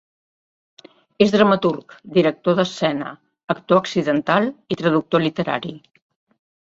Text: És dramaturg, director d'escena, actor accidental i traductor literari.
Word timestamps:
És 1.25 1.33
dramaturg, 1.35 1.93
director 2.17 2.57
d'escena, 2.61 3.11
actor 3.57 3.83
accidental 3.83 4.49
i 4.77 4.79
traductor 4.81 5.25
literari. 5.27 5.77